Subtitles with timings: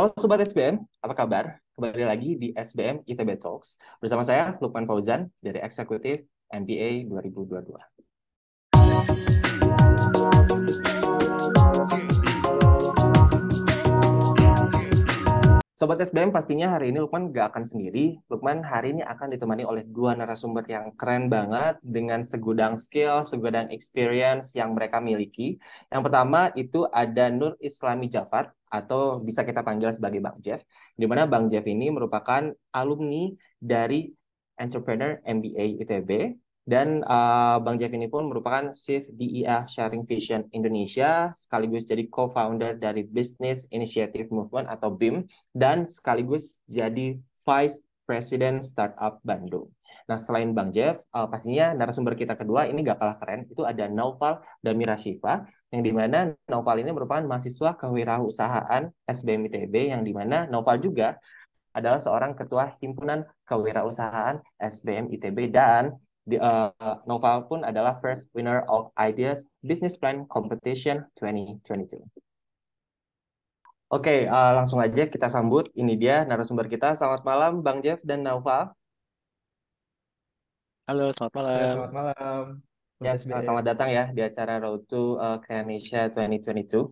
[0.00, 1.60] Halo Sobat SBM, apa kabar?
[1.76, 7.99] Kembali lagi di SBM ITB Talks bersama saya Lukman Fauzan dari Eksekutif MBA 2022.
[15.80, 18.20] Sobat SBM pastinya hari ini Lukman gak akan sendiri.
[18.28, 23.72] Lukman hari ini akan ditemani oleh dua narasumber yang keren banget dengan segudang skill, segudang
[23.72, 25.56] experience yang mereka miliki.
[25.88, 30.60] Yang pertama itu ada Nur Islami Jafar atau bisa kita panggil sebagai Bang Jeff.
[31.00, 34.12] Di mana Bang Jeff ini merupakan alumni dari
[34.60, 36.36] Entrepreneur MBA ITB
[36.70, 42.78] dan uh, Bang Jeff ini pun merupakan Chief DEA Sharing Vision Indonesia, sekaligus jadi co-founder
[42.78, 49.66] dari Business Initiative Movement atau BIM, dan sekaligus jadi Vice President Startup Bandung.
[50.06, 53.90] Nah, selain Bang Jeff, uh, pastinya narasumber kita kedua ini gak kalah keren, itu ada
[53.90, 55.42] Naufal Damira Shiva,
[55.74, 61.18] yang di mana Naufal ini merupakan mahasiswa kewirausahaan SBM ITB, yang di mana Naufal juga
[61.74, 65.94] adalah seorang ketua himpunan kewirausahaan SBM ITB dan
[66.30, 66.70] di, uh,
[67.10, 71.98] Noval pun adalah first winner of Ideas Business Plan Competition 2022.
[73.90, 75.66] Oke, okay, uh, langsung aja kita sambut.
[75.74, 76.94] Ini dia narasumber kita.
[76.94, 78.70] Selamat malam, Bang Jeff dan Naufal.
[80.86, 81.50] Halo, selamat malam.
[81.50, 82.44] Ya, selamat malam.
[83.00, 86.86] Ya, selamat datang ya di acara Road to uh, Creanesia 2022.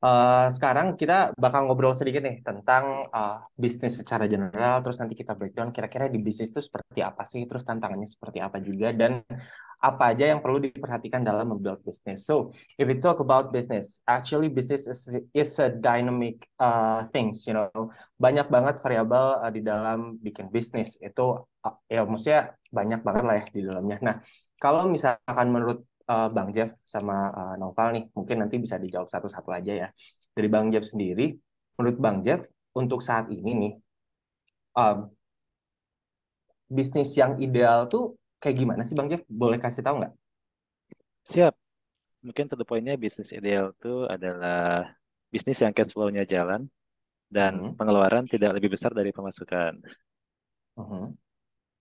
[0.00, 5.36] Uh, sekarang kita bakal ngobrol sedikit nih tentang uh, bisnis secara general, terus nanti kita
[5.36, 9.20] breakdown kira-kira di bisnis itu seperti apa sih, terus tantangannya seperti apa juga, dan
[9.76, 12.24] apa aja yang perlu diperhatikan dalam membuild bisnis.
[12.24, 15.04] So, if we talk about business, actually business is,
[15.36, 17.68] is a dynamic uh, things, you know,
[18.16, 23.36] banyak banget variabel uh, di dalam bikin bisnis itu, uh, ya maksudnya banyak banget lah
[23.36, 24.00] ya di dalamnya.
[24.00, 24.16] Nah,
[24.56, 29.54] kalau misalkan menurut uh, Bang Jeff sama uh, Noval nih, mungkin nanti bisa dijawab satu-satu
[29.54, 29.88] aja ya.
[30.34, 31.38] Dari Bang Jeff sendiri,
[31.78, 32.42] menurut Bang Jeff,
[32.74, 33.72] untuk saat ini nih,
[34.74, 35.06] um,
[36.70, 39.22] bisnis yang ideal tuh kayak gimana sih Bang Jeff?
[39.30, 40.14] Boleh kasih tahu nggak?
[41.30, 41.54] Siap.
[42.20, 44.92] Mungkin satu poinnya bisnis ideal itu adalah
[45.32, 46.68] bisnis yang cash flow-nya jalan
[47.30, 47.78] dan hmm.
[47.78, 49.78] pengeluaran tidak lebih besar dari pemasukan.
[50.76, 51.14] Hmm.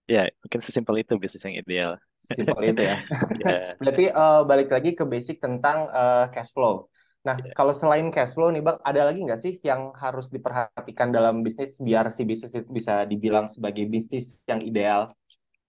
[0.10, 1.92] Ya, mungkin sesimpel itu bisnis yang ideal.
[2.18, 2.98] Simpel itu ya.
[3.46, 3.78] yeah.
[3.80, 6.90] Berarti uh, balik lagi ke basic tentang uh, cash flow.
[7.22, 7.54] Nah, yeah.
[7.54, 11.78] kalau selain cash flow nih Bang, ada lagi nggak sih yang harus diperhatikan dalam bisnis
[11.78, 15.14] biar si bisnis itu bisa dibilang sebagai bisnis yang ideal?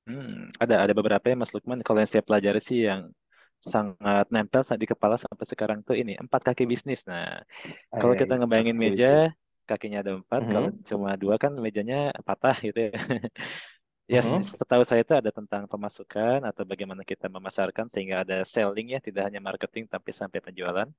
[0.08, 1.84] Hmm, ada ada beberapa ya Mas Lukman.
[1.84, 3.12] Kalau yang saya pelajari sih yang
[3.60, 7.04] sangat nempel di kepala sampai sekarang tuh ini empat kaki bisnis.
[7.04, 7.44] Nah,
[7.92, 9.68] kalau kita ngebayangin meja, bisnis.
[9.68, 10.40] kakinya ada empat.
[10.40, 10.54] Mm -hmm.
[10.56, 12.96] Kalau cuma dua kan mejanya patah gitu ya.
[14.10, 14.42] Ya, yes, hmm.
[14.58, 19.30] setahu saya itu ada tentang pemasukan atau bagaimana kita memasarkan sehingga ada selling ya, tidak
[19.30, 20.90] hanya marketing tapi sampai penjualan.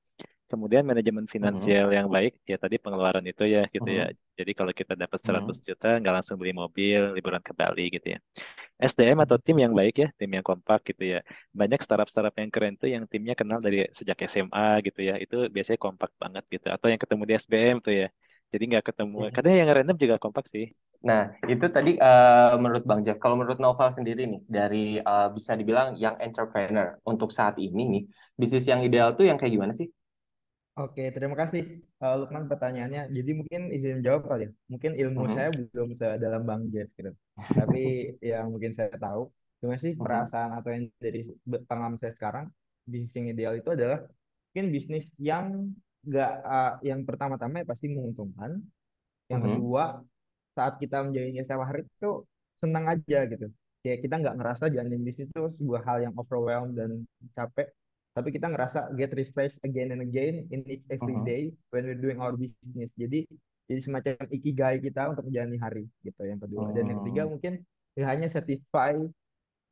[0.48, 1.98] Kemudian manajemen finansial hmm.
[2.00, 4.08] yang baik, ya tadi pengeluaran itu ya gitu ya.
[4.08, 4.16] hmm.
[4.16, 4.40] ya.
[4.40, 5.60] Jadi kalau kita dapat 100 hmm.
[5.60, 8.20] juta, nggak langsung beli mobil, liburan ke Bali gitu ya.
[8.80, 11.20] SDM atau tim yang baik ya, tim yang kompak gitu ya.
[11.52, 15.20] Banyak startup-startup yang keren tuh yang timnya kenal dari sejak SMA gitu ya.
[15.20, 16.72] Itu biasanya kompak banget gitu.
[16.72, 18.08] Atau yang ketemu di SBM tuh ya.
[18.52, 19.18] Jadi nggak ketemu.
[19.26, 19.32] Hmm.
[19.32, 20.76] Kadang yang random juga kompak sih.
[21.02, 23.18] Nah, itu tadi uh, menurut Bang Jeff.
[23.18, 28.04] Kalau menurut Novel sendiri nih, dari uh, bisa dibilang yang entrepreneur untuk saat ini nih,
[28.38, 29.90] bisnis yang ideal tuh yang kayak gimana sih?
[30.78, 33.10] Oke, terima kasih uh, Lukman pertanyaannya.
[33.10, 34.52] Jadi mungkin izin jawab kali ya.
[34.70, 35.34] Mungkin ilmu uh-huh.
[35.34, 37.12] saya belum dalam Bang Jeff gitu.
[37.36, 40.06] Tapi yang mungkin saya tahu, cuma sih uh-huh.
[40.06, 41.28] perasaan atau yang dari
[41.66, 42.46] pengalaman saya sekarang,
[42.86, 44.06] bisnis yang ideal itu adalah
[44.52, 48.58] mungkin bisnis yang enggak uh, yang pertama-tama ya pasti menguntungkan.
[49.30, 49.52] Yang uh-huh.
[49.56, 49.84] kedua
[50.52, 52.12] saat kita menjalani setiap hari itu
[52.60, 53.48] senang aja gitu
[53.82, 57.02] kayak kita nggak ngerasa jalanin bisnis itu sebuah hal yang overwhelmed dan
[57.34, 57.74] capek
[58.14, 61.26] tapi kita ngerasa get refreshed again and again in each every uh-huh.
[61.26, 63.26] day when we're doing our business jadi
[63.66, 66.76] jadi semacam ikigai kita untuk menjalani hari gitu yang kedua uh-huh.
[66.78, 67.30] dan yang ketiga oh.
[67.34, 67.54] mungkin
[67.98, 68.94] ya hanya satisfy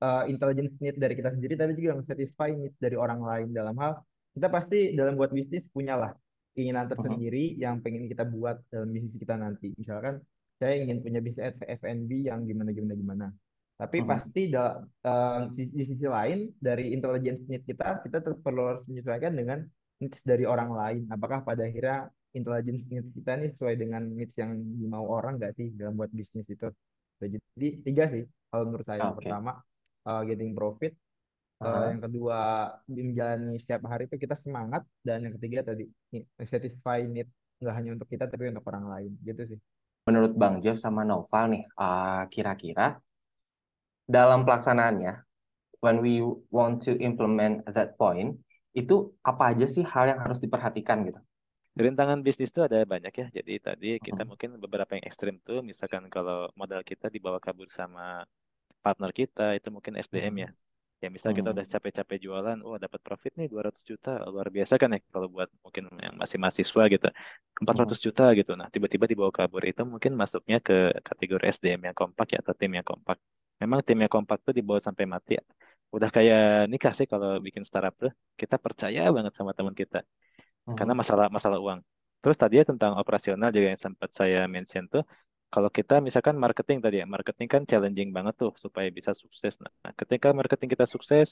[0.01, 4.01] uh, intelligence need dari kita sendiri tapi juga satisfy needs dari orang lain dalam hal
[4.35, 6.13] kita pasti dalam buat bisnis punyalah
[6.53, 7.61] keinginan tersendiri uh-huh.
[7.63, 10.19] yang pengen kita buat dalam bisnis kita nanti misalkan
[10.59, 13.25] saya ingin punya bisnis F&B yang gimana gimana gimana
[13.79, 14.09] tapi uh -huh.
[14.11, 19.33] pasti da, uh, di, di sisi lain dari intelligence need kita kita perlu harus menyesuaikan
[19.33, 19.63] dengan
[20.03, 24.55] needs dari orang lain apakah pada akhirnya intelligence need kita ini sesuai dengan needs yang
[24.77, 26.67] dimau orang nggak sih dalam buat bisnis itu
[27.19, 29.05] jadi tiga sih kalau menurut saya okay.
[29.07, 29.51] yang pertama
[30.07, 30.95] uh, getting profit
[31.59, 31.85] uh, uh -huh.
[31.91, 32.39] yang kedua
[32.87, 35.85] menjalani setiap hari itu kita semangat dan yang ketiga tadi
[36.47, 37.27] satisfy need
[37.59, 39.59] nggak hanya untuk kita tapi untuk orang lain gitu sih
[40.09, 42.97] menurut Bang Jeff sama Noval nih, uh, kira-kira
[44.09, 45.21] dalam pelaksanaannya,
[45.85, 48.33] when we want to implement that point,
[48.73, 51.21] itu apa aja sih hal yang harus diperhatikan gitu?
[51.77, 53.27] Rintangan bisnis itu ada banyak ya.
[53.29, 58.25] Jadi tadi kita mungkin beberapa yang ekstrim tuh, misalkan kalau modal kita dibawa kabur sama
[58.81, 60.49] partner kita, itu mungkin SDM ya.
[60.99, 64.89] Ya misal kita udah capek-capek jualan, oh dapat profit nih 200 juta, luar biasa kan
[64.95, 67.07] ya kalau buat mungkin yang masih mahasiswa gitu.
[67.63, 68.51] 400 juta gitu.
[68.59, 72.71] Nah, tiba-tiba dibawa kabur itu mungkin masuknya ke kategori SDM yang kompak ya atau tim
[72.75, 73.15] yang kompak.
[73.63, 75.39] Memang tim yang kompak tuh dibawa sampai mati.
[75.95, 78.11] Udah kayak nikah sih kalau bikin startup tuh.
[78.35, 80.03] Kita percaya banget sama teman kita
[80.77, 81.79] karena masalah masalah uang.
[82.19, 85.03] Terus tadi ya tentang operasional juga yang sempat saya mention tuh,
[85.53, 89.53] kalau kita misalkan marketing tadi ya, marketing kan challenging banget tuh supaya bisa sukses.
[89.63, 91.27] Nah, ketika marketing kita sukses,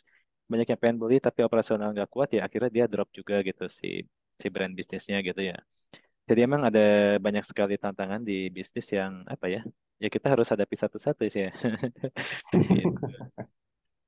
[0.52, 3.88] banyak yang pengen beli tapi operasional nggak kuat ya akhirnya dia drop juga gitu si
[4.42, 5.56] si brand bisnisnya gitu ya.
[6.30, 6.82] Jadi emang ada
[7.26, 9.62] banyak sekali tantangan di bisnis yang apa ya?
[10.04, 11.52] Ya kita harus hadapi satu-satu sih ya.
[12.76, 13.08] gitu.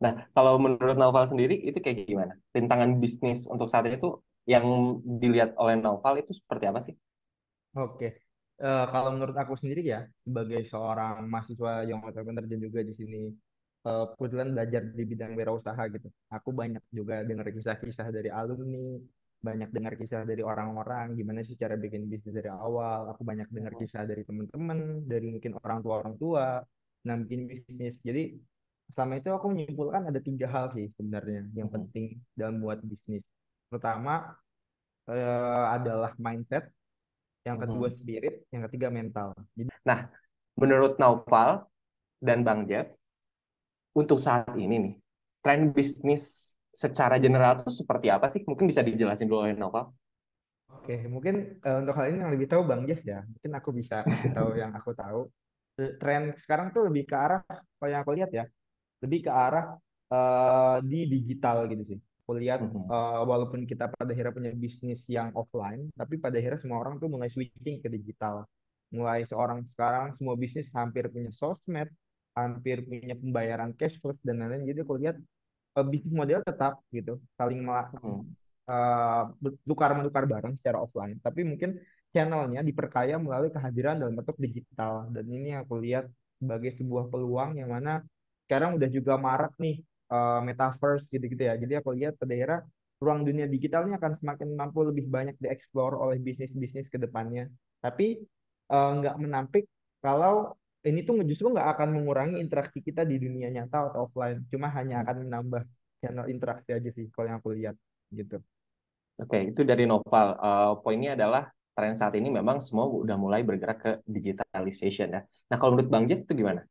[0.04, 2.34] Nah, kalau menurut Naufal sendiri itu kayak gimana?
[2.56, 4.08] Rintangan bisnis untuk saat itu
[4.48, 4.66] yang
[5.22, 6.96] dilihat oleh Naufal itu seperti apa sih?
[7.76, 8.08] Oke,
[8.62, 13.22] uh, kalau menurut aku sendiri ya, sebagai seorang mahasiswa yang entrepreneur dan juga di sini
[13.88, 16.08] uh, kebetulan belajar di bidang wirausaha gitu.
[16.32, 19.00] Aku banyak juga dengar kisah-kisah dari alumni,
[19.40, 23.12] banyak dengar kisah dari orang-orang gimana sih cara bikin bisnis dari awal.
[23.16, 26.46] Aku banyak dengar kisah dari teman-teman, dari mungkin orang tua orang tua,
[27.08, 27.96] nah bikin bisnis.
[28.04, 28.36] Jadi
[28.92, 33.24] selama itu aku menyimpulkan ada tiga hal sih sebenarnya yang penting dalam buat bisnis.
[33.70, 34.34] Pertama
[35.08, 36.68] uh, adalah mindset,
[37.48, 37.96] yang kedua hmm.
[37.96, 39.32] spirit, yang ketiga mental.
[39.56, 40.10] Jadi, nah,
[40.60, 41.66] menurut Naufal
[42.20, 42.88] dan Bang Jeff,
[43.96, 44.94] untuk saat ini nih,
[45.40, 48.44] tren bisnis secara general itu seperti apa sih?
[48.44, 49.92] Mungkin bisa dijelasin dulu oleh Naufal.
[50.70, 53.26] Oke, mungkin uh, untuk hal ini yang lebih tahu Bang Jeff ya.
[53.26, 55.22] Mungkin aku bisa kasih tahu yang aku tahu.
[55.80, 58.44] Tren sekarang tuh lebih ke arah, kalau yang aku lihat ya,
[59.00, 59.80] lebih ke arah
[60.12, 65.34] uh, di digital gitu sih aku lihat uh, walaupun kita pada akhirnya punya bisnis yang
[65.34, 68.46] offline tapi pada akhirnya semua orang tuh mulai switching ke digital.
[68.94, 71.90] Mulai seorang sekarang semua bisnis hampir punya sosmed
[72.38, 74.70] hampir punya pembayaran cash flow dan lain-lain.
[74.70, 75.18] Jadi aku lihat
[75.74, 79.34] uh, bisnis model tetap gitu saling uh,
[79.66, 81.18] tukar menukar barang secara offline.
[81.26, 81.82] Tapi mungkin
[82.14, 85.10] channelnya diperkaya melalui kehadiran dalam bentuk digital.
[85.10, 86.06] Dan ini aku lihat
[86.38, 88.06] sebagai sebuah peluang yang mana
[88.46, 89.82] sekarang udah juga marak nih
[90.12, 91.56] uh, metaverse gitu-gitu ya.
[91.56, 92.60] Jadi aku lihat pada daerah
[93.00, 97.48] ruang dunia digitalnya akan semakin mampu lebih banyak dieksplor oleh bisnis-bisnis ke depannya.
[97.80, 98.20] Tapi
[98.70, 99.66] uh, nggak menampik
[100.04, 100.54] kalau
[100.84, 104.44] ini tuh justru nggak akan mengurangi interaksi kita di dunia nyata atau offline.
[104.52, 105.64] Cuma hanya akan menambah
[106.00, 107.76] channel interaksi aja sih kalau yang aku lihat
[108.12, 108.40] gitu.
[109.20, 110.40] Oke, itu dari Noval.
[110.40, 115.22] Uh, poinnya adalah tren saat ini memang semua udah mulai bergerak ke digitalization ya.
[115.52, 116.64] Nah, kalau menurut Bang Jeff itu gimana?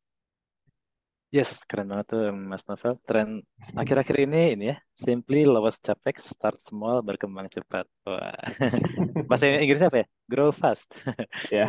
[1.28, 2.96] Yes, keren banget tuh Mas Novel.
[3.04, 3.44] Tren
[3.76, 7.84] akhir-akhir ini ini ya, simply lowest capex, start small, berkembang cepat.
[8.08, 8.32] Wah.
[9.28, 10.06] Bahasa Inggris apa ya?
[10.24, 10.88] Grow fast.
[11.52, 11.68] Ya.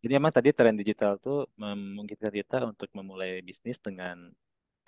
[0.00, 4.32] Jadi emang tadi tren digital tuh memungkinkan kita untuk memulai bisnis dengan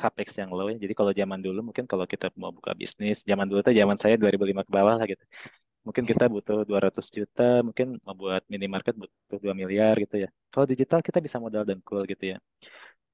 [0.01, 0.81] capex yang low ya.
[0.81, 4.17] Jadi kalau zaman dulu mungkin kalau kita mau buka bisnis, zaman dulu tuh zaman saya
[4.17, 5.25] 2005 ke bawah lah gitu.
[5.85, 10.29] Mungkin kita butuh 200 juta, mungkin mau buat minimarket butuh 2 miliar gitu ya.
[10.49, 12.39] Kalau digital kita bisa modal dengkul gitu ya.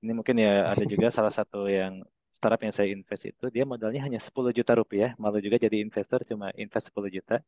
[0.03, 2.05] Ini mungkin ya ada juga salah satu yang
[2.37, 6.21] startup yang saya invest itu dia modalnya hanya 10 juta rupiah, malu juga jadi investor
[6.29, 7.41] cuma invest 10 juta.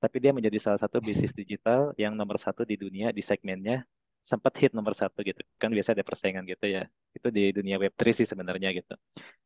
[0.00, 3.84] Tapi dia menjadi salah satu bisnis digital yang nomor satu di dunia di segmennya
[4.20, 5.40] sempat hit nomor satu gitu.
[5.60, 6.88] Kan biasa ada persaingan gitu ya.
[7.12, 8.94] Itu di dunia Web3 sih sebenarnya gitu.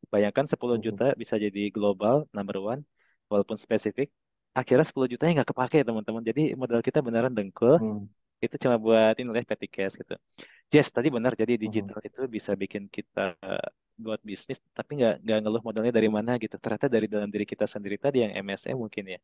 [0.07, 0.83] Bayangkan 10 hmm.
[0.83, 2.81] juta bisa jadi global number one
[3.31, 4.11] walaupun spesifik.
[4.55, 6.23] Akhirnya 10 jutanya nggak kepake teman-teman.
[6.23, 7.75] Jadi modal kita beneran dengkul.
[7.79, 8.07] Hmm.
[8.45, 10.15] Itu cuma buat ini petty cash gitu.
[10.69, 11.33] Yes, tadi benar.
[11.33, 11.61] Jadi hmm.
[11.65, 13.33] digital itu bisa bikin kita
[13.95, 16.59] buat bisnis, tapi nggak nggak ngeluh modalnya dari mana gitu.
[16.59, 19.19] Ternyata dari dalam diri kita sendiri tadi yang MSE mungkin ya.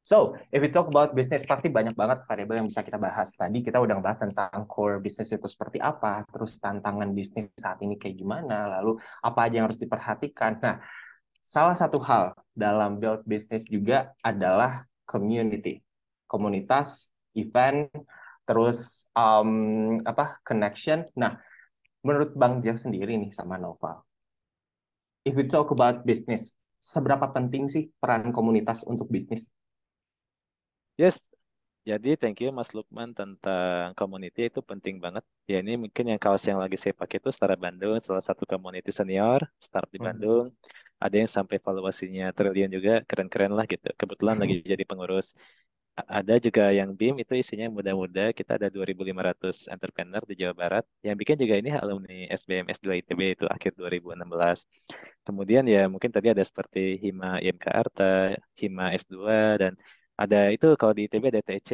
[0.00, 3.36] So, if we talk about bisnis, pasti banyak banget variabel yang bisa kita bahas.
[3.36, 8.00] Tadi kita udah bahas tentang core bisnis itu seperti apa, terus tantangan bisnis saat ini
[8.00, 10.56] kayak gimana, lalu apa aja yang harus diperhatikan.
[10.64, 10.80] Nah,
[11.44, 15.84] salah satu hal dalam build bisnis juga adalah community,
[16.24, 17.92] komunitas, event,
[18.44, 21.06] terus um, apa connection.
[21.16, 21.38] Nah,
[22.04, 24.02] menurut Bang Jeff sendiri nih sama Noval,
[25.24, 29.52] if we talk about business, seberapa penting sih peran komunitas untuk bisnis?
[31.00, 31.24] Yes,
[31.80, 35.24] jadi thank you Mas Lukman tentang community itu penting banget.
[35.48, 38.92] Ya ini mungkin yang kaos yang lagi saya pakai itu Startup Bandung, salah satu community
[38.92, 40.06] senior startup di mhm.
[40.06, 40.46] Bandung.
[40.52, 41.00] -hmm.
[41.00, 43.88] Ada yang sampai valuasinya triliun juga, keren-keren lah gitu.
[43.96, 45.32] Kebetulan lagi jadi pengurus
[45.96, 48.20] ada juga yang BIM itu isinya muda-muda.
[48.38, 50.84] Kita ada 2.500 entrepreneur di Jawa Barat.
[51.06, 54.64] Yang bikin juga ini alumni SBM S2 ITB itu akhir 2016.
[55.26, 58.04] Kemudian ya mungkin tadi ada seperti Hima IMK Arta,
[58.60, 59.16] Hima S2
[59.62, 59.72] dan
[60.20, 61.68] ada itu kalau di ITB ada TC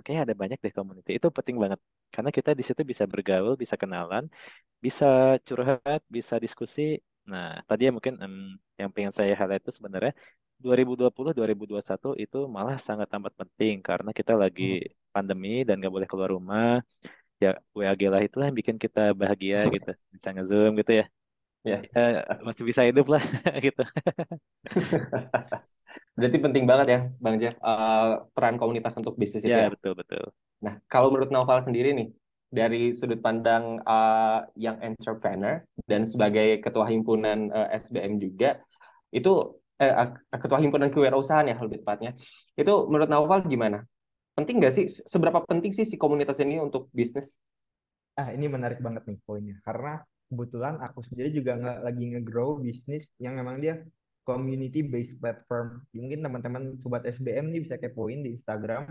[0.00, 1.80] kayaknya ada banyak deh community itu penting banget
[2.14, 4.24] karena kita di situ bisa bergaul bisa kenalan
[4.84, 5.06] bisa
[5.46, 6.80] curhat bisa diskusi
[7.30, 10.12] nah tadi ya mungkin um, yang pengen saya highlight itu sebenarnya
[10.60, 15.12] 2020 2021 itu malah sangat amat penting karena kita lagi hmm.
[15.12, 16.84] pandemi dan nggak boleh keluar rumah
[17.40, 21.06] ya WAG lah itulah yang bikin kita bahagia gitu bisa ngezoom gitu ya
[21.64, 22.04] ya, ya
[22.44, 23.24] masih bisa hidup lah
[23.66, 23.84] gitu
[26.14, 29.66] Berarti penting banget ya, Bang Jeff, uh, peran komunitas untuk bisnis itu ya.
[29.66, 30.30] Ya, betul, betul.
[30.62, 32.08] Nah, kalau menurut Noval sendiri nih,
[32.50, 38.58] dari sudut pandang uh, yang entrepreneur dan sebagai ketua himpunan uh, SBM juga,
[39.10, 39.92] itu eh,
[40.36, 42.12] ketua himpunan kewirausahaan ya lebih tepatnya,
[42.54, 43.82] itu menurut Noval gimana?
[44.36, 44.86] Penting nggak sih?
[44.86, 47.34] Seberapa penting sih si komunitas ini untuk bisnis?
[48.14, 49.56] Ah, ini menarik banget nih poinnya.
[49.64, 53.80] Karena kebetulan aku sendiri juga nggak lagi nge-grow bisnis yang memang dia
[54.22, 55.82] community based platform.
[55.90, 58.86] Mungkin teman-teman sobat SBM nih bisa kepoin di Instagram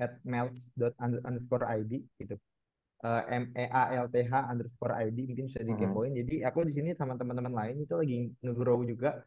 [0.00, 2.34] at melt.underscore id gitu.
[3.00, 6.12] Uh, M E A L T H underscore ID mungkin bisa dikepoin.
[6.12, 6.20] Hmm.
[6.24, 9.24] Jadi aku di sini sama teman-teman lain itu lagi nge-grow juga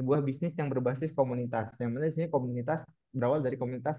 [0.00, 1.68] sebuah bisnis yang berbasis komunitas.
[1.76, 2.80] Yang mana di sini komunitas
[3.12, 3.96] berawal dari komunitas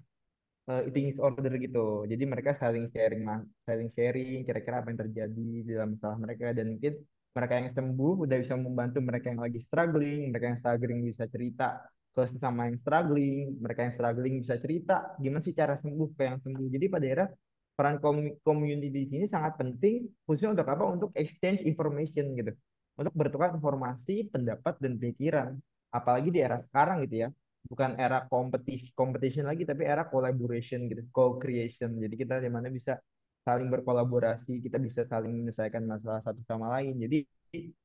[0.70, 2.03] uh, eating disorder gitu.
[2.10, 3.24] Jadi mereka saling sharing,
[3.65, 6.93] saling sharing kira-kira apa yang terjadi dalam masalah mereka dan mungkin
[7.31, 11.79] mereka yang sembuh udah bisa membantu mereka yang lagi struggling, mereka yang struggling bisa cerita
[12.12, 16.39] ke sesama yang struggling, mereka yang struggling bisa cerita gimana sih cara sembuh ke yang
[16.43, 16.67] sembuh.
[16.67, 17.25] Jadi pada era
[17.72, 17.98] peran
[18.43, 20.84] community di sini sangat penting khususnya untuk apa?
[20.91, 22.51] Untuk exchange information gitu.
[23.00, 25.55] Untuk bertukar informasi, pendapat dan pikiran.
[25.91, 27.29] Apalagi di era sekarang gitu ya.
[27.62, 31.93] Bukan era competition, competition lagi tapi era collaboration gitu, co-creation.
[32.01, 32.98] Jadi kita di mana bisa
[33.45, 36.98] saling berkolaborasi, kita bisa saling menyelesaikan masalah satu sama lain.
[36.98, 37.17] Jadi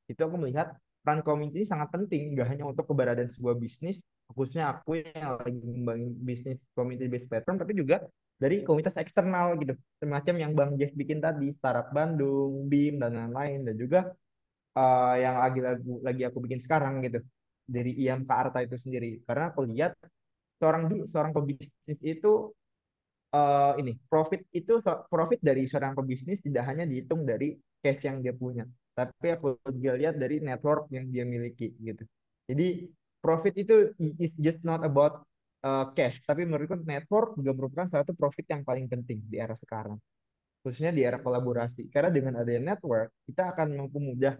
[0.09, 0.73] itu aku melihat
[1.05, 3.95] peran community sangat penting, nggak hanya untuk keberadaan sebuah bisnis,
[4.33, 8.03] khususnya aku yang lagi mengembangin bisnis community based platform, tapi juga
[8.37, 9.73] dari komunitas eksternal gitu,
[10.03, 13.99] semacam yang Bang Jeff bikin tadi, Startup Bandung, BIM dan lain-lain, dan juga
[14.75, 15.59] uh, yang lagi
[16.03, 17.23] lagi aku bikin sekarang gitu
[17.67, 19.21] dari IAM ke Arta itu sendiri.
[19.27, 19.93] Karena aku lihat
[20.57, 22.49] seorang seorang pebisnis itu
[23.35, 24.79] uh, ini profit itu
[25.11, 28.65] profit dari seorang pebisnis tidak hanya dihitung dari cash yang dia punya,
[28.97, 32.03] tapi aku juga lihat dari network yang dia miliki gitu.
[32.49, 32.89] Jadi
[33.21, 35.21] profit itu is just not about
[35.61, 40.01] uh, cash, tapi menurutku network juga merupakan satu profit yang paling penting di era sekarang,
[40.65, 41.85] khususnya di era kolaborasi.
[41.93, 44.33] Karena dengan adanya network, kita akan mampu mudah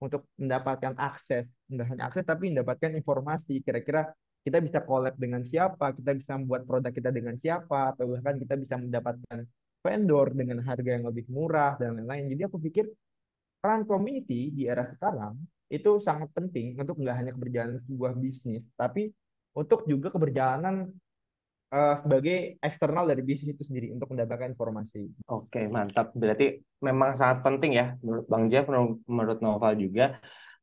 [0.00, 4.10] untuk mendapatkan akses, tidak hanya akses tapi mendapatkan informasi kira-kira
[4.40, 8.56] kita bisa collab dengan siapa, kita bisa membuat produk kita dengan siapa, atau bahkan kita
[8.56, 9.44] bisa mendapatkan
[9.84, 12.32] vendor dengan harga yang lebih murah dan lain-lain.
[12.36, 12.88] Jadi aku pikir
[13.60, 15.36] peran community di era sekarang
[15.68, 19.12] itu sangat penting untuk nggak hanya keberjalanan sebuah bisnis, tapi
[19.52, 20.88] untuk juga keberjalanan
[21.70, 25.04] uh, sebagai eksternal dari bisnis itu sendiri untuk mendapatkan informasi.
[25.28, 26.16] Oke, mantap.
[26.16, 28.66] Berarti memang sangat penting ya menurut Bang Jeff,
[29.06, 30.16] menurut Noval juga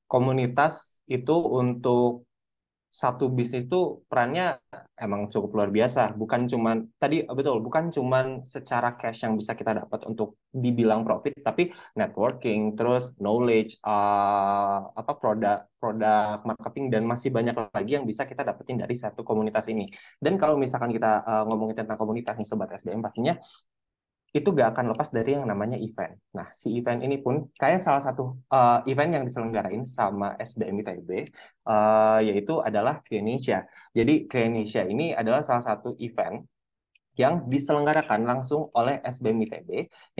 [0.07, 2.27] komunitas itu untuk
[2.87, 4.57] satu bisnis itu perannya
[4.97, 6.15] emang cukup luar biasa.
[6.17, 11.37] Bukan cuman tadi betul, bukan cuman secara cash yang bisa kita dapat untuk dibilang profit,
[11.43, 18.25] tapi networking, terus knowledge, uh, apa produk produk marketing dan masih banyak lagi yang bisa
[18.25, 19.91] kita dapetin dari satu komunitas ini.
[20.17, 23.37] Dan kalau misalkan kita uh, ngomongin tentang komunitas nih sobat SBM pastinya
[24.35, 26.13] itu gak akan lepas dari yang namanya event.
[26.35, 31.09] Nah, si event ini pun kayak salah satu uh, event yang diselenggarain sama SBM ITB,
[31.65, 33.65] uh, yaitu adalah Kreanesia.
[33.95, 36.43] Jadi Kreanesia ini adalah salah satu event
[37.17, 39.69] yang diselenggarakan langsung oleh SBM ITB,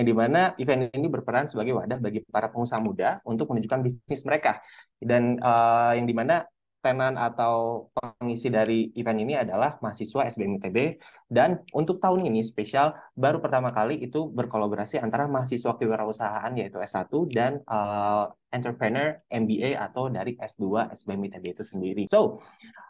[0.02, 4.26] yang di mana event ini berperan sebagai wadah bagi para pengusaha muda untuk menunjukkan bisnis
[4.26, 4.58] mereka.
[4.98, 6.42] Dan uh, yang di mana
[6.88, 12.96] tenan atau pengisi dari event ini adalah mahasiswa SBM ITB dan untuk tahun ini spesial
[13.12, 20.08] baru pertama kali itu berkolaborasi antara mahasiswa kewirausahaan yaitu S1 dan uh, entrepreneur MBA atau
[20.08, 22.04] dari S2 SBM ITB itu sendiri.
[22.08, 22.40] So,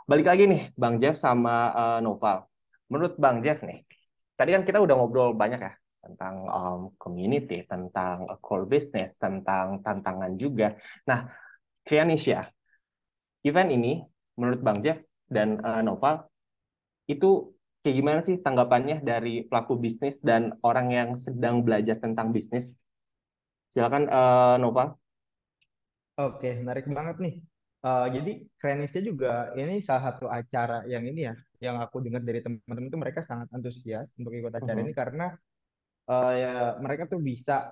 [0.06, 2.46] balik lagi nih Bang Jeff sama uh, Noval.
[2.94, 3.82] Menurut Bang Jeff nih,
[4.38, 5.74] tadi kan kita udah ngobrol banyak ya
[6.06, 10.78] tentang um, community, tentang core business, tentang tantangan juga.
[11.10, 11.28] Nah,
[11.84, 12.48] Krianisha,
[13.48, 14.04] event ini
[14.38, 16.28] menurut Bang Jeff dan uh, Noval
[17.08, 22.76] itu kayak gimana sih tanggapannya dari pelaku bisnis dan orang yang sedang belajar tentang bisnis?
[23.72, 24.96] Silakan uh, Noval.
[26.18, 27.36] Oke, menarik banget nih.
[27.86, 32.42] Uh, jadi Krenisnya juga ini salah satu acara yang ini ya, yang aku dengar dari
[32.42, 34.84] teman-teman itu mereka sangat antusias untuk ikut acara uh -huh.
[34.84, 35.28] ini karena
[36.10, 37.72] uh, ya mereka tuh bisa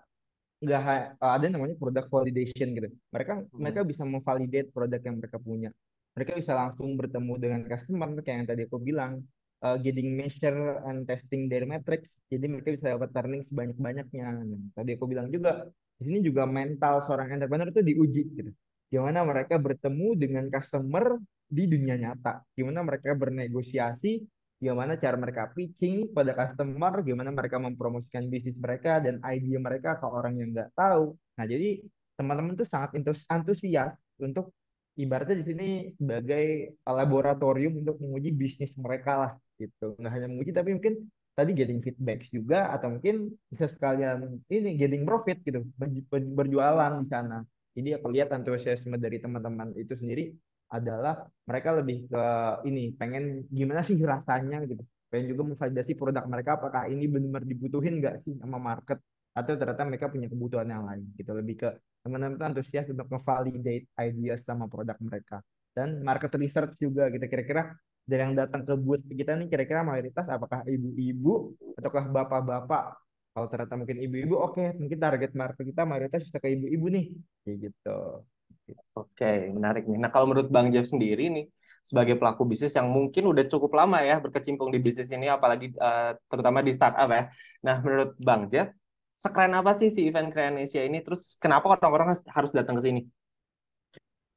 [0.65, 0.81] nggak
[1.21, 2.89] uh, ada namanya product validation gitu.
[3.13, 3.61] Mereka hmm.
[3.61, 5.69] mereka bisa memvalidate produk yang mereka punya.
[6.17, 9.21] Mereka bisa langsung bertemu dengan customer kayak yang tadi aku bilang.
[9.65, 12.21] uh, getting measure and testing their metrics.
[12.29, 14.25] Jadi mereka bisa dapat earning sebanyak-banyaknya.
[14.45, 15.65] Nah, tadi aku bilang juga
[15.97, 18.51] di sini juga mental seorang entrepreneur itu diuji gitu.
[18.91, 21.17] Gimana mereka bertemu dengan customer
[21.49, 22.45] di dunia nyata.
[22.53, 24.21] Gimana mereka bernegosiasi,
[24.65, 30.05] gimana cara mereka pitching pada customer, gimana mereka mempromosikan bisnis mereka dan ide mereka ke
[30.17, 31.13] orang yang nggak tahu.
[31.37, 31.69] Nah, jadi
[32.17, 32.89] teman-teman tuh sangat
[33.29, 34.55] antusias untuk
[34.95, 35.67] ibaratnya di sini
[35.99, 36.45] sebagai
[36.87, 40.93] laboratorium untuk menguji bisnis mereka lah gitu nggak hanya menguji tapi mungkin
[41.35, 45.67] tadi getting feedback juga atau mungkin bisa sekalian ini getting profit gitu
[46.31, 47.43] berjualan di sana
[47.75, 50.31] jadi aku lihat antusiasme dari teman-teman itu sendiri
[50.69, 52.23] adalah mereka lebih ke
[52.69, 54.81] ini pengen gimana sih rasanya gitu.
[55.09, 58.99] Pengen juga memvalidasi produk mereka apakah ini benar dibutuhin nggak sih sama market
[59.35, 61.31] atau ternyata mereka punya kebutuhan yang lain gitu.
[61.37, 61.69] Lebih ke
[62.01, 65.37] teman-teman antusias untuk ngevalidate ideas sama produk mereka.
[65.75, 70.25] Dan market research juga gitu kira-kira dari yang datang ke booth kita nih kira-kira mayoritas
[70.29, 72.85] apakah ibu-ibu ataukah bapak-bapak?
[73.35, 77.05] Kalau ternyata mungkin ibu-ibu oke okay, mungkin target market kita mayoritas bisa ke ibu-ibu nih
[77.43, 78.23] kayak gitu
[78.97, 79.99] oke menarik nih.
[80.01, 81.45] Nah kalau menurut Bang Jeff sendiri nih
[81.85, 86.17] sebagai pelaku bisnis yang mungkin udah cukup lama ya berkecimpung di bisnis ini apalagi uh,
[86.25, 87.29] terutama di startup ya.
[87.61, 88.73] Nah menurut Bang Jeff
[89.15, 90.99] sekeren apa sih si event Kreanesia ini?
[91.05, 93.01] Terus kenapa orang-orang harus datang ke sini?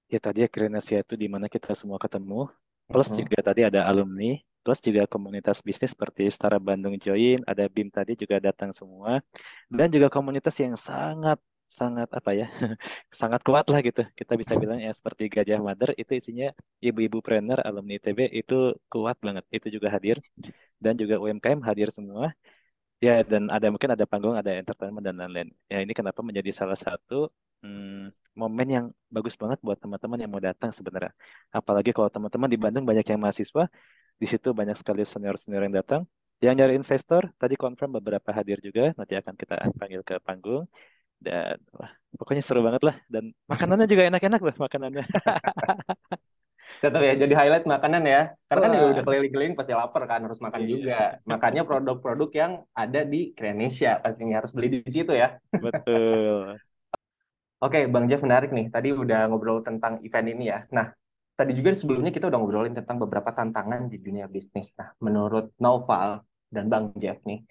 [0.08, 2.48] Ya tadi ya Kreanesia itu di mana kita semua ketemu.
[2.88, 3.20] Plus hmm.
[3.20, 8.16] juga tadi ada alumni, plus juga komunitas bisnis seperti Setara Bandung Join, ada BIM tadi
[8.16, 9.20] juga datang semua,
[9.68, 11.36] dan juga komunitas yang sangat
[11.68, 12.46] sangat apa ya
[13.20, 16.46] sangat kuat lah gitu kita bisa bilang ya seperti Gajah Mother itu isinya
[16.86, 18.54] ibu-ibu trainer alumni ITB itu
[18.92, 20.16] kuat banget itu juga hadir
[20.84, 22.32] dan juga UMKM hadir semua
[23.04, 26.78] ya dan ada mungkin ada panggung ada entertainment dan lain-lain ya ini kenapa menjadi salah
[26.86, 27.14] satu
[27.62, 28.10] hmm,
[28.40, 31.10] momen yang bagus banget buat teman-teman yang mau datang sebenarnya.
[31.50, 33.66] Apalagi kalau teman-teman di Bandung banyak yang mahasiswa,
[34.20, 36.02] di situ banyak sekali senior-senior yang datang.
[36.38, 40.62] Yang nyari investor, tadi confirm beberapa hadir juga, nanti akan kita panggil ke panggung.
[41.18, 42.96] Dan wah, pokoknya seru banget lah.
[43.10, 45.04] Dan makanannya juga enak-enak loh makanannya.
[46.78, 48.22] Tetap ya, jadi highlight makanan ya.
[48.46, 50.68] Karena kan udah keliling-keliling pasti lapar kan, harus makan iya.
[50.70, 51.00] juga.
[51.26, 55.42] Makanya produk-produk yang ada di Krenesia pastinya harus beli di situ ya.
[55.50, 56.54] Betul.
[57.64, 58.70] Oke, Bang Jeff menarik nih.
[58.70, 60.62] Tadi udah ngobrol tentang event ini ya.
[60.70, 60.94] Nah,
[61.34, 64.78] tadi juga sebelumnya kita udah ngobrolin tentang beberapa tantangan di dunia bisnis.
[64.78, 67.42] Nah, menurut Noval dan Bang Jeff nih,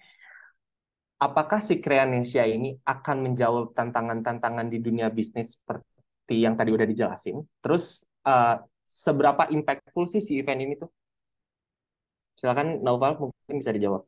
[1.18, 7.42] apakah si Kreanesia ini akan menjawab tantangan-tantangan di dunia bisnis seperti yang tadi udah dijelasin?
[7.58, 10.88] Terus, uh, seberapa impactful sih si event ini tuh?
[12.38, 14.06] Silakan Noval mungkin bisa dijawab.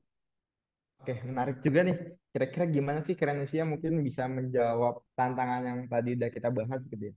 [1.02, 1.96] Oke, menarik juga nih.
[2.30, 7.14] Kira-kira gimana sih Krenesia mungkin bisa menjawab tantangan yang tadi udah kita bahas gitu ya.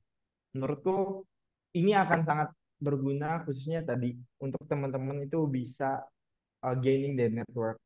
[0.58, 1.21] Menurutku
[1.77, 2.49] ini akan sangat
[2.82, 6.01] berguna khususnya tadi untuk teman-teman itu bisa
[6.65, 7.77] uh, gaining the network.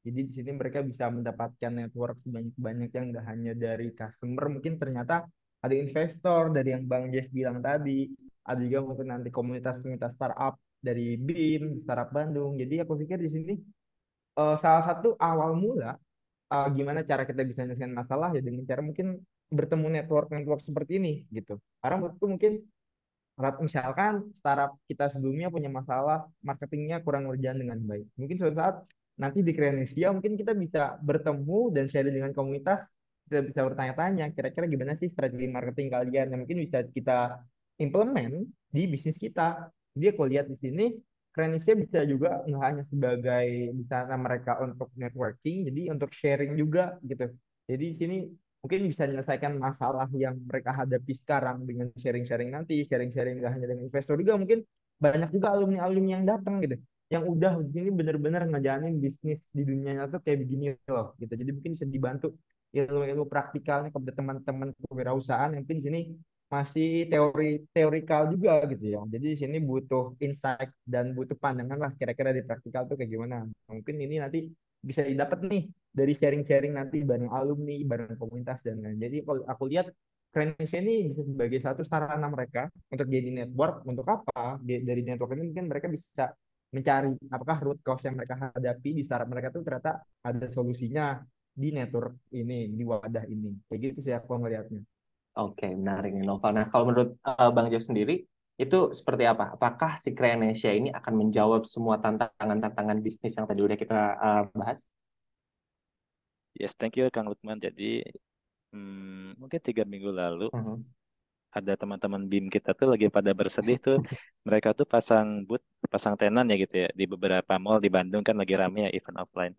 [0.00, 5.28] Jadi di sini mereka bisa mendapatkan network sebanyak-banyak yang nggak hanya dari customer, mungkin ternyata
[5.60, 8.08] ada investor dari yang Bang Jeff bilang tadi,
[8.48, 12.56] ada juga mungkin nanti komunitas-komunitas startup dari BIM, startup Bandung.
[12.56, 13.54] Jadi aku pikir di sini
[14.40, 15.92] uh, salah satu awal mula
[16.48, 19.20] uh, gimana cara kita bisa menyelesaikan masalah ya dengan cara mungkin
[19.52, 21.60] bertemu network-network seperti ini gitu.
[21.84, 22.52] Karena menurutku mungkin
[23.64, 28.06] misalkan startup kita sebelumnya punya masalah marketingnya kurang berjalan dengan baik.
[28.20, 28.76] Mungkin suatu saat
[29.20, 32.88] nanti di Krenesia mungkin kita bisa bertemu dan share dengan komunitas
[33.30, 37.38] kita bisa bertanya-tanya kira-kira gimana sih strategi marketing kalian yang mungkin bisa kita
[37.78, 38.42] implement
[38.74, 39.70] di bisnis kita.
[39.94, 40.86] Jadi aku lihat di sini
[41.30, 46.98] Krenisnya bisa juga nggak hanya sebagai di sana mereka untuk networking, jadi untuk sharing juga
[47.06, 47.30] gitu.
[47.70, 48.16] Jadi di sini
[48.58, 53.86] mungkin bisa menyelesaikan masalah yang mereka hadapi sekarang dengan sharing-sharing nanti, sharing-sharing nggak hanya dengan
[53.86, 54.66] investor juga mungkin
[54.98, 56.82] banyak juga alumni-alumni yang datang gitu,
[57.14, 61.32] yang udah di sini benar-benar ngejalanin bisnis di dunia nyata kayak begini loh gitu.
[61.40, 62.26] Jadi mungkin bisa dibantu
[62.70, 66.00] ilmu-ilmu praktikalnya kepada teman-teman kewirausahaan yang mungkin di sini
[66.50, 69.00] masih teori teorikal juga gitu ya.
[69.06, 73.46] Jadi di sini butuh insight dan butuh pandangan lah kira-kira di praktikal tuh kayak gimana.
[73.70, 74.38] Mungkin ini nanti
[74.80, 78.98] bisa didapat nih dari sharing-sharing nanti bareng alumni, bareng komunitas dan lain.
[79.02, 79.90] Jadi kalau aku lihat
[80.30, 84.62] Krenisha ini bisa sebagai satu sarana mereka untuk jadi network untuk apa?
[84.62, 86.30] Dari network ini mungkin mereka bisa
[86.70, 91.18] mencari apakah root cause yang mereka hadapi di startup mereka tuh ternyata ada solusinya
[91.50, 93.52] di network ini, di wadah ini.
[93.66, 94.80] Kayak gitu sih aku ngelihatnya.
[95.38, 96.54] Oke, menarik nih Noval.
[96.54, 98.26] Nah, kalau menurut uh, Bang Jeff sendiri,
[98.58, 99.54] itu seperti apa?
[99.54, 104.84] Apakah si Kreanesia ini akan menjawab semua tantangan-tantangan bisnis yang tadi udah kita uh, bahas?
[106.58, 107.62] Yes, thank you Kang Lukman.
[107.62, 108.02] Jadi
[108.74, 110.76] hmm, mungkin tiga minggu lalu uh -huh.
[111.54, 113.96] ada teman-teman BIM kita tuh lagi pada bersedih tuh.
[114.46, 116.88] Mereka tuh pasang booth pasang tenan ya gitu ya.
[116.98, 119.54] Di beberapa mall di Bandung kan lagi rame ya event offline.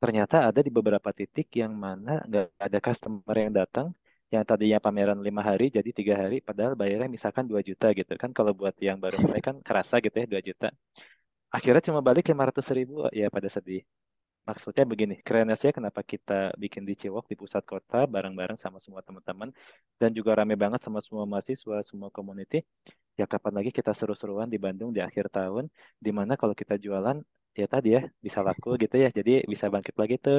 [0.00, 3.88] Ternyata ada di beberapa titik yang mana nggak ada customer yang datang
[4.34, 8.30] yang tadinya pameran lima hari jadi tiga hari padahal bayarnya misalkan 2 juta gitu kan.
[8.36, 10.66] Kalau buat yang baru mulai kan kerasa gitu ya 2 juta.
[11.56, 13.82] Akhirnya cuma balik lima ratus ribu ya pada sedih.
[14.46, 19.02] Maksudnya begini kerennya sih kenapa kita bikin di Ciwok di pusat kota bareng-bareng sama semua
[19.06, 19.50] teman-teman.
[20.00, 22.62] Dan juga rame banget sama semua mahasiswa semua community
[23.20, 25.64] ya kapan lagi kita seru-seruan di Bandung di akhir tahun
[26.04, 27.16] di mana kalau kita jualan
[27.60, 30.38] ya tadi ya bisa laku gitu ya jadi bisa bangkit lagi tuh.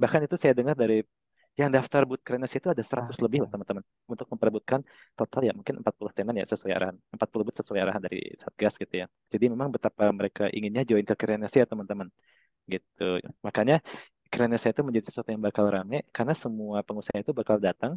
[0.00, 0.94] Bahkan itu saya dengar dari
[1.60, 3.80] yang daftar boot kerenas itu ada 100 lebih loh teman-teman
[4.12, 4.80] untuk memperebutkan
[5.16, 8.94] total ya mungkin 40 tenan ya sesuai arahan 40 boot sesuai arahan dari Satgas gitu
[9.00, 9.06] ya.
[9.32, 12.08] Jadi memang betapa mereka inginnya join ke kerenas ya teman-teman
[12.72, 13.02] gitu.
[13.46, 13.74] Makanya
[14.32, 17.92] kerenas itu menjadi sesuatu yang bakal rame karena semua pengusaha itu bakal datang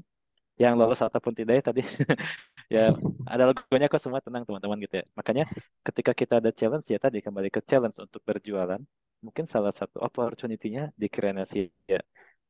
[0.64, 1.82] yang lolos ataupun tidak ya tadi
[2.70, 2.94] ya
[3.26, 5.44] ada logonya kok semua tenang teman-teman gitu ya makanya
[5.82, 8.82] ketika kita ada challenge ya tadi kembali ke challenge untuk berjualan
[9.26, 12.02] mungkin salah satu opportunity-nya di Kreasia ya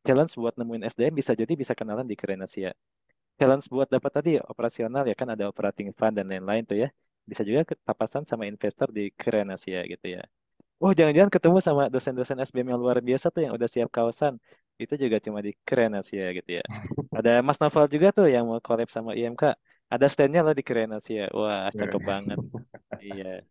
[0.06, 2.72] challenge buat nemuin SDM bisa jadi bisa kenalan di Krenasia.
[3.40, 6.90] Challenge buat dapat tadi operasional ya kan ada operating fund dan lain-lain tuh ya.
[7.24, 10.24] Bisa juga papasan sama investor di Krenasia gitu ya.
[10.80, 14.40] Oh jangan-jangan ketemu sama dosen-dosen SBM yang luar biasa tuh yang udah siap kawasan.
[14.80, 16.64] Itu juga cuma di Krenasia gitu ya.
[17.12, 19.56] Ada Mas Novel juga tuh yang mau collab sama IMK.
[19.90, 21.28] Ada standnya loh di Krenasia.
[21.34, 22.38] Wah cakep banget.
[23.00, 23.48] Iya.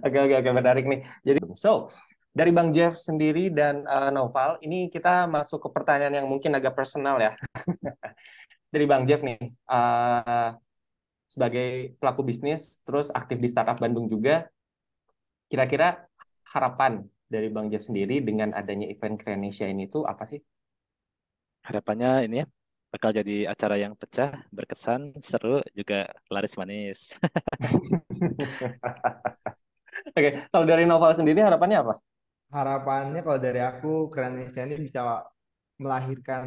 [0.00, 1.04] Oke oke oke menarik nih.
[1.20, 1.92] Jadi so
[2.32, 6.72] dari Bang Jeff sendiri dan uh, Noval, ini kita masuk ke pertanyaan yang mungkin agak
[6.72, 7.36] personal ya.
[8.72, 9.36] dari Bang Jeff nih,
[9.68, 10.54] uh,
[11.28, 14.48] sebagai pelaku bisnis, terus aktif di startup Bandung juga,
[15.52, 16.08] kira-kira
[16.48, 20.40] harapan dari Bang Jeff sendiri dengan adanya event Kreanesia ini tuh apa sih?
[21.64, 22.46] Harapannya ini ya,
[22.92, 25.96] bakal jadi acara yang pecah, berkesan, seru, juga
[26.32, 26.98] laris manis.
[30.16, 31.94] Oke, kalau dari Noval sendiri harapannya apa?
[32.56, 35.00] harapannya kalau dari aku Indonesia ini bisa
[35.82, 36.44] melahirkan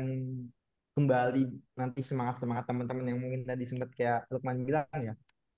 [0.95, 1.41] kembali
[1.79, 5.13] nanti semangat semangat teman-teman yang mungkin tadi sempat kayak Lukman bilang ya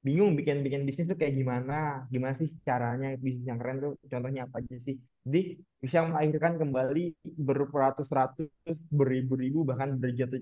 [0.05, 1.73] bingung bikin bikin bisnis tuh kayak gimana
[2.13, 7.15] gimana sih caranya bisnis yang keren tuh contohnya apa aja sih jadi bisa melahirkan kembali
[7.71, 8.47] beratus-ratus
[8.91, 9.95] beribu-ribu bahkan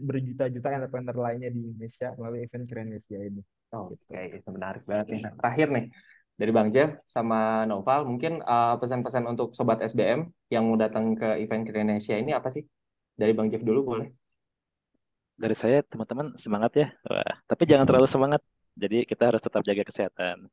[0.05, 3.41] berjuta-juta entrepreneur lainnya di Indonesia melalui event Indonesia ini.
[3.73, 4.41] Oh, Oke, okay.
[4.41, 5.21] itu menarik banget nih.
[5.25, 5.85] Nah, terakhir nih,
[6.41, 8.09] dari Bang Jeff sama Noval.
[8.09, 12.65] Mungkin uh, pesan-pesan untuk sobat SBM yang mau datang ke event Indonesia ini apa sih?
[13.13, 14.09] Dari Bang Jeff dulu boleh.
[15.37, 16.87] Dari saya teman-teman semangat ya.
[17.05, 18.41] Wah, tapi jangan terlalu semangat.
[18.73, 20.49] Jadi kita harus tetap jaga kesehatan.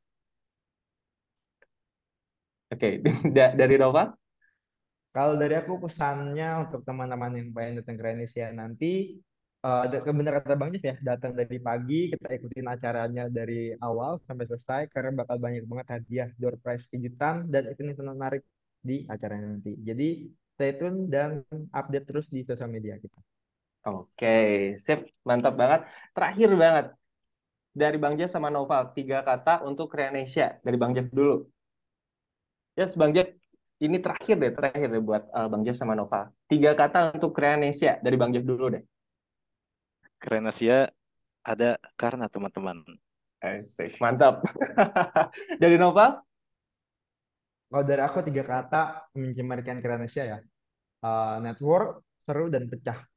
[2.69, 3.57] Oke, okay.
[3.57, 4.18] dari Nova?
[5.09, 8.93] Kalau dari aku pesannya untuk teman-teman yang pengen datang ke Indonesia nanti
[9.65, 14.81] uh, kata Bang Jeff ya, datang dari pagi, kita ikutin acaranya dari awal sampai selesai,
[14.91, 18.43] karena bakal banyak banget hadiah, door prize kejutan, dan event yang menarik
[18.79, 19.75] di acaranya nanti.
[19.83, 21.43] Jadi, stay tune dan
[21.75, 23.19] update terus di sosial media kita.
[23.87, 25.07] Oke, sip.
[25.23, 25.87] Mantap banget.
[26.11, 26.85] Terakhir banget,
[27.75, 30.59] dari Bang Jeff sama Noval, tiga kata untuk Kreanesia.
[30.63, 31.47] Dari Bang Jeff dulu.
[32.75, 33.27] Yes, Bang Jeff,
[33.79, 36.29] ini terakhir deh, terakhir deh buat uh, Bang Jeff sama Noval.
[36.51, 37.97] Tiga kata untuk Kreanesia.
[38.03, 38.83] Dari Bang Jeff dulu deh.
[40.19, 40.91] Keren Asia
[41.41, 42.83] ada karena teman-teman.
[43.39, 44.43] Asik, mantap.
[45.63, 46.19] dari Nova?
[47.71, 50.39] Kalau dari aku tiga kata mencemarkan Keren Asia ya.
[50.99, 53.08] Uh, network, seru, dan pecah.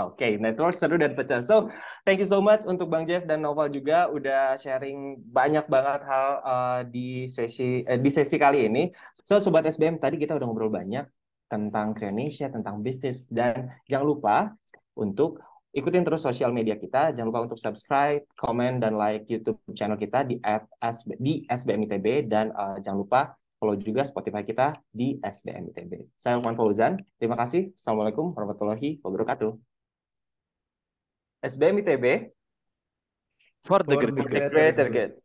[0.00, 1.44] Oke, okay, network seru dan pecah.
[1.44, 1.68] So,
[2.08, 6.28] thank you so much untuk Bang Jeff dan Noval juga udah sharing banyak banget hal
[6.40, 8.88] uh, di sesi uh, di sesi kali ini.
[9.12, 11.04] So, sobat SBM tadi kita udah ngobrol banyak
[11.52, 14.36] tentang Kreanesia, tentang bisnis dan jangan lupa
[14.96, 17.14] untuk Ikutin terus sosial media kita.
[17.14, 22.26] Jangan lupa untuk subscribe, komen, dan like YouTube channel kita di at SB, di SBMITB.
[22.26, 23.20] Dan uh, jangan lupa
[23.62, 26.10] follow juga Spotify kita di SBMITB.
[26.18, 26.98] Saya Lukman Fauzan.
[27.22, 27.70] Terima kasih.
[27.78, 29.69] Assalamualaikum warahmatullahi wabarakatuh.
[31.44, 32.30] SBMITB.
[33.62, 35.19] For the greater good.